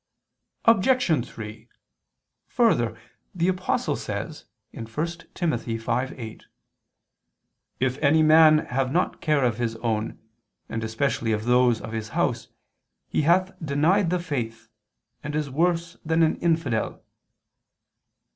[0.65, 1.27] Obj.
[1.27, 1.69] 3:
[2.47, 2.97] Further,
[3.35, 4.85] the Apostle says (1
[5.35, 5.51] Tim.
[5.51, 6.43] 5:8):
[7.79, 10.17] "If any man have not care of his own,
[10.67, 12.47] and especially of those of his house,
[13.09, 14.69] he hath denied the faith,
[15.21, 17.03] and is worse than an infidel."